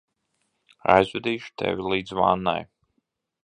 Aizvedīšu 0.93 1.53
tevi 1.63 1.87
līdz 1.93 2.17
vannai. 2.23 2.57